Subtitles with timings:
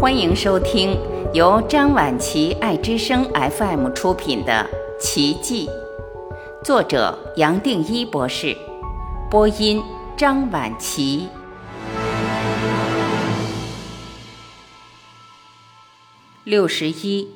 [0.00, 0.96] 欢迎收听
[1.34, 4.64] 由张晚琪爱之声 FM 出品的
[5.02, 5.66] 《奇迹》，
[6.64, 8.56] 作者杨定一博士，
[9.28, 9.82] 播音
[10.16, 11.28] 张晚琪。
[16.44, 17.28] 六十一，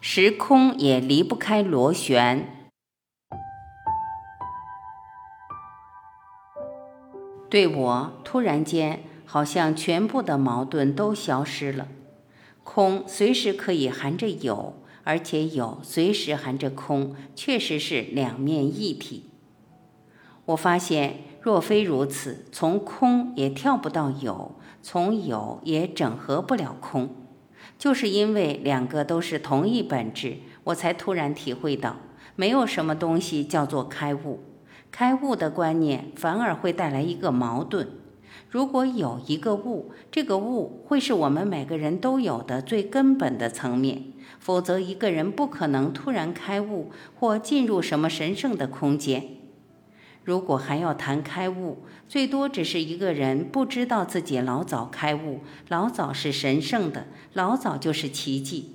[0.00, 2.70] 时空也离不开螺旋。
[7.50, 11.88] 对我，突然间，好像全部的矛盾都消失了。
[12.64, 19.30] 空随时可以含着有，而且有随时含着空，确实是两面一体。
[20.46, 27.10] 我发现，若非如此，从空也跳不到有，从有也整合不了空。
[27.78, 31.96] 就是因为两个都是同一本质，我才突然体会到，
[32.34, 34.40] 没有什么东西叫做开悟。
[34.90, 37.88] 开悟的观念反而会带来一个矛盾。
[38.48, 44.04] 如果有一个物，这个物会是我们每个人都有的最根本的层面，
[44.38, 49.28] 否则一个人不可能突然开悟或进入什么神圣的空间。
[50.24, 58.72] 如果还要谈开悟，最多只是一个人不知道自己老早开悟，老早是神圣的，老早就是奇迹。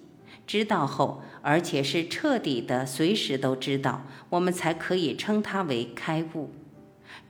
[0.48, 6.50] 知道后，而且是彻底的，随时都知道，我们才可以称它为开悟。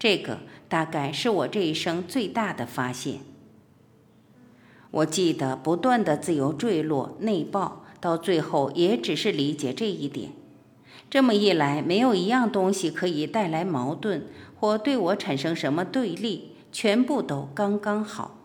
[0.01, 3.19] 这个大概是我这一生最大的发现。
[4.89, 10.31] 我记得不断的自由坠落、内爆，到最后也只是理解这一点。
[11.07, 14.25] 这么一来，没有一样东西可以带来矛盾
[14.59, 18.39] 或对我产生什么对立，全部都刚刚好。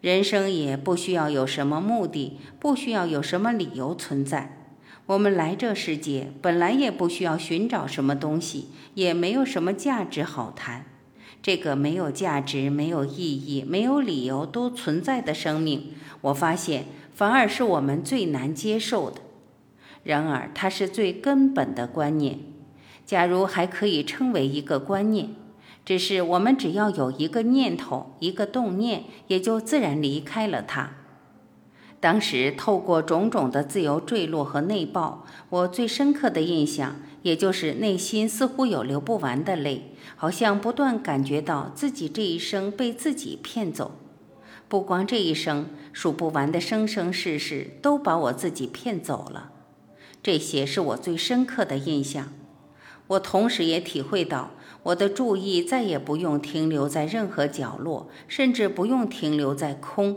[0.00, 4.61] 人生也不需要有什么目的，不需要有什么理由存在。
[5.06, 10.86] 我们来这世界本来也不需要寻找什么东西，也没有什么价值好谈。
[11.42, 19.20] 这个没有价值、没有意义、没有理由都存在的生命，我发现反而是我们最难接受的。
[20.04, 22.38] 然而，它是最根本的观念。
[23.04, 25.30] 假如还可以称为一个观念，
[25.84, 30.92] 只是我们只要有一个念头、一个动念，也就自然离开了它。
[32.02, 43.92] 当时透过种种的自由坠落和内爆，我最深刻的印象，也就是内心似乎有流不完的泪，好像不断感觉到自己这一生被自己骗走。
[44.66, 49.52] 不光这一生，数不完的生生世世都把我自己骗走了。
[50.24, 52.32] 这些是我最深刻的印象。
[53.06, 54.50] 我同时也体会到，
[54.82, 60.16] 我的注意再也不用停留在任何角落，甚至不用停留在空。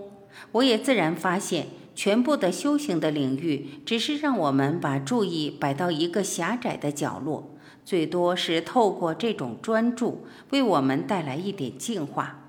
[0.54, 12.42] 我也自然发现，全部的修行的领域，只是让我们把注意摆到一个狭窄的角落，最多是透过这种专注，为我们带来一点净化。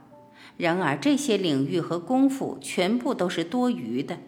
[0.57, 4.19] 然而，这些领域和功夫全部都是多余的。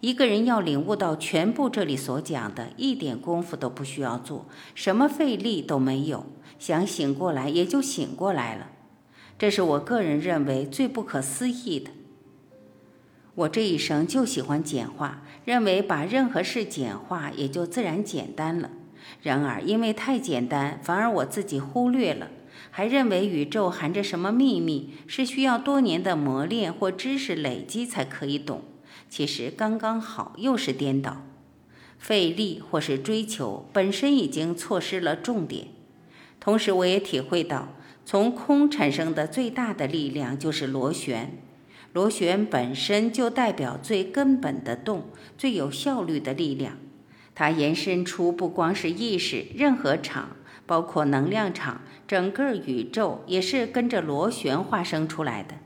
[0.00, 6.24] 一个人要领悟到全部这里所讲的，一点功夫都不需要做，什么费力都没有，
[6.58, 8.68] 想醒过来也就醒过来了。
[9.38, 11.90] 这是我个人认为最不可思议的。
[13.40, 18.70] 我这一生就喜欢简化，认为把任何事简化也就自然简单了。
[19.22, 22.28] 然而因为太简单，反而我自己忽略了，
[22.70, 28.62] 还认为宇宙含着什么秘密，是需要多年的磨练或知识累积才可以懂。
[29.08, 31.22] 其实刚刚好，又是颠倒，
[31.98, 35.68] 费力或是追求本身已经错失了重点。
[36.38, 37.68] 同时我也体会到，
[38.04, 41.38] 从空产生的最大的力量就是螺旋。
[41.92, 45.04] 螺旋本身就代表最根本的动、
[45.36, 46.78] 最有效率的力量。
[47.34, 50.36] 它延伸出不光是意识，任何场，
[50.66, 55.56] 包括能量场，整个宇宙也是跟着螺旋化生出来的。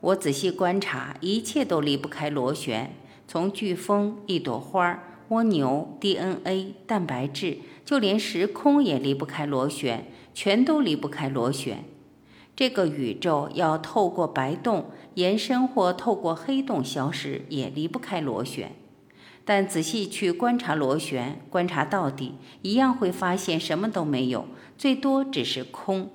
[0.00, 2.94] 我仔细观察，一切都离不开螺旋。
[3.28, 11.84] 从飓风、一朵花、蜗牛、DNA、蛋白质，就连时空也离不开螺旋，全都离不开螺旋。
[12.60, 18.72] 这个宇宙要透过白洞延伸，或透过黑洞消失，也离不开螺旋。
[19.46, 24.44] 但仔细去观察螺旋，观察到底，一样会发现什么都没有，
[24.76, 26.10] 最多只是空。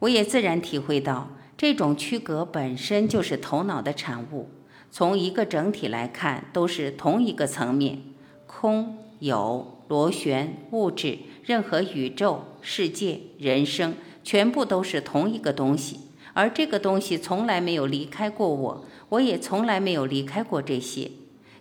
[0.00, 4.50] 我也自然体会到，这种区隔本身就是头脑的产物。
[4.90, 8.02] 从一个整体来看，都是同一个层面：
[8.46, 13.94] 空、有、螺旋、物质、任何宇宙、世界、人生。
[14.24, 16.00] 全部都是同一个东西，
[16.32, 21.12] 而这个东西从来没有离开过我，我也从来没有离开过这些。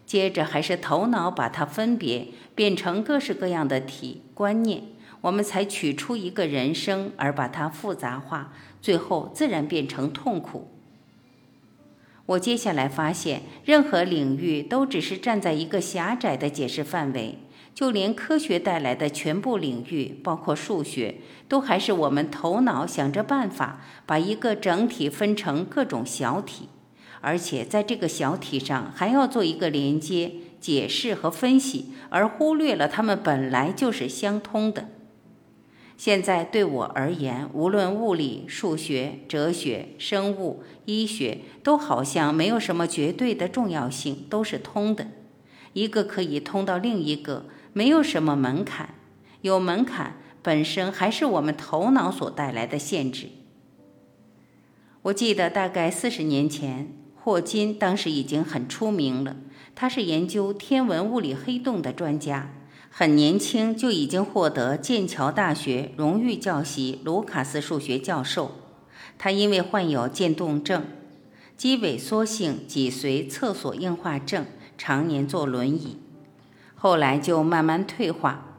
[0.05, 4.83] 接着还是头脑把它分别变成各式各样的体观念，
[5.21, 10.69] 我们才取出一个人生，而把它复杂化，最后自然变成痛苦。
[12.25, 17.37] 我接下来发现，任何领域都只是站在一个狭窄的解释范围，
[17.73, 21.15] 就连科学带来的全部领域，包括数学，
[21.47, 26.69] 都还是我们头脑想着办法把一个整体分成各种小体，
[27.21, 34.89] 而且在这个小体上还要做一个连接、解释和分析，而忽略了它们本来就是相通的。
[35.95, 45.07] 现在对我而言，无论物理、数学、哲学、生物、医学，都好像没有什么绝对的重要性，都是通的。
[45.73, 48.95] 一个可以通到另一个，没有什么门槛。
[49.41, 53.27] 有门槛本身还是我们头脑所带来的限制。
[55.01, 59.35] 我记得大概四十年前，霍金当时已经很出名了，
[59.75, 62.53] 他是研究天文物理黑洞的专家。
[62.89, 68.51] 很年轻就已经获得剑桥大学荣誉教习卢卡斯数学教授。
[69.17, 70.85] 他因为患有渐冻症、
[71.57, 74.45] 肌萎缩性脊髓侧索硬化症，
[74.77, 75.97] 常年坐轮椅，
[76.83, 78.57] 后来就慢慢退化。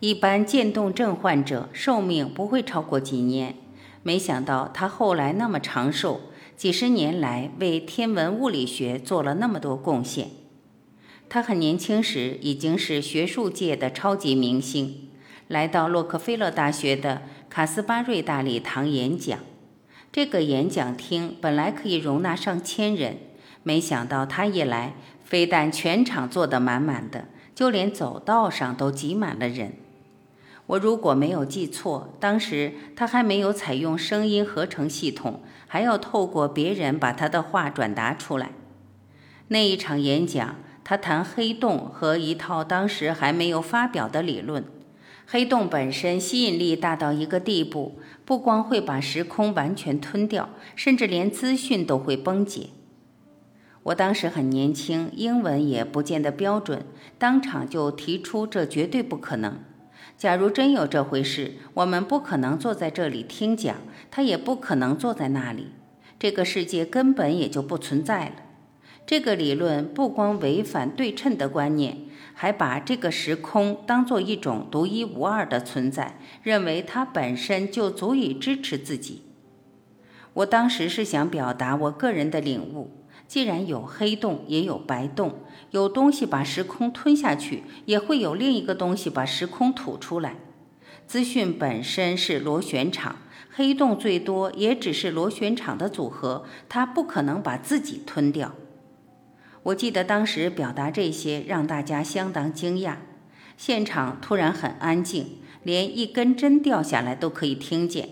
[0.00, 3.54] 一般渐冻症患者寿命不会超过几年，
[4.02, 6.22] 没想到他后来那么长寿，
[6.56, 10.30] 几十年来为天文物理学做了那么多贡献。
[11.28, 15.10] 他很年轻时已经是学术界的超级明星，
[15.46, 17.20] 来到洛克菲勒大学的
[17.50, 19.38] 卡斯巴瑞大礼堂演讲。
[20.10, 23.18] 这个演讲厅本来可以容纳上千人，
[23.62, 27.26] 没想到他一来，非但全场坐得满满的，
[27.56, 29.72] 就连走道上都挤满了人。
[30.66, 38.52] 我如果没有记错，当时他还没有采用声音合成系统，还要透过别人把他的话转达出来。
[39.48, 40.56] 那一场演讲。
[40.88, 44.64] 他谈黑洞和一套当时还没有发表的理论。
[45.26, 52.68] 黑洞本身吸引力大到一个地步，不光会把时空完全吞掉，甚至连资讯都会崩解。
[53.86, 56.82] 我当时很年轻，英文也不见得标准，
[57.18, 59.60] 当场就提出这绝对不可能。
[60.18, 63.76] 假如真有这回事，我们不可能坐在这里听讲，
[64.10, 65.68] 他也不可能坐在那里，
[66.18, 68.32] 这个世界根本也就不存在了。
[69.06, 71.98] 这个理论不光违反对称的观念，
[72.34, 79.22] 还把这个时空当做一种独一无二的存在，认为它本身就足以支持自己。
[80.32, 82.90] 我当时是想表达我个人的领悟：
[83.28, 85.40] 既然有黑洞，也有白洞，
[85.70, 90.36] 有东西把时空吞下去，也会有另一个东西把时空吐出来。
[91.06, 93.16] 资讯本身是螺旋场，
[93.50, 98.54] 黑洞最多也只是螺旋场的组合，它不可能把自己吞掉。
[99.64, 102.96] 我记得当时表达这些让大家相当惊讶，
[103.56, 108.08] 现场突然很安静，连一根针掉下来都可以听见。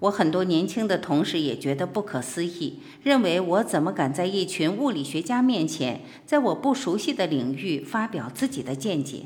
[0.00, 9.22] 我很多年轻的同事也觉得不可思议，认为我怎么敢在一群物理学家面前，在我不熟悉的领域发表自己的见解。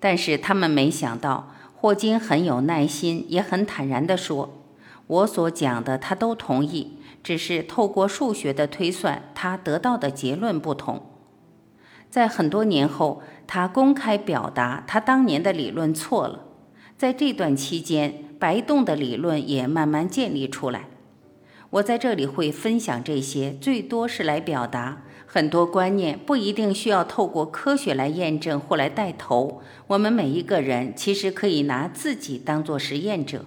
[0.00, 4.62] 但是他们没想到，霍金很有耐心，也很坦然地说
[5.06, 11.10] ：“我所讲的，他都同意。”只是透过数学的推算，他得到的结论不同。
[12.08, 16.44] 在很多年后，他公开表达他当年的理论错了。
[16.96, 20.88] 在这段期间，白洞的理论也慢慢建立出来。
[21.70, 29.60] 我在这里会分享这些，最多是来表达很多观念不一定需要透过科学来验证或来带头。
[29.88, 33.44] 我们每一个人其实可以拿自己当做实验者，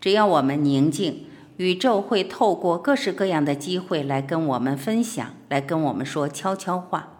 [0.00, 1.26] 只要我们宁静。
[1.58, 7.14] 宇宙会透过各式各样的机会来跟我们分享，来跟我们说悄悄话。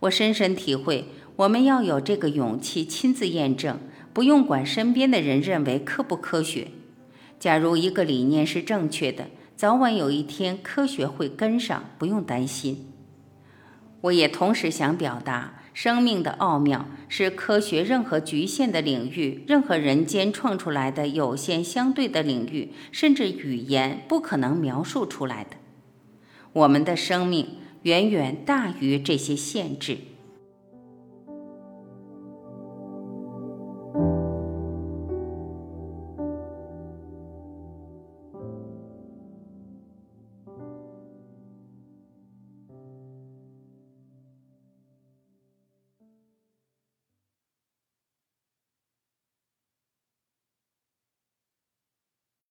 [0.00, 3.78] 我深深体会，我们要有这个勇气亲自验证，
[4.14, 6.68] 不用管身边的人认为科不科学。
[7.38, 12.90] 假如一个理念是正确的，早晚有一天科学会跟上，不用担心。
[14.02, 15.60] 我也同时想表达。
[15.74, 25.56] 生命的奥妙是科学任何局限的领域，任何人间创出来的有限相对的领域，甚至语言不可能描述出来的。
[26.52, 29.98] 我们的生命远远大于这些限制。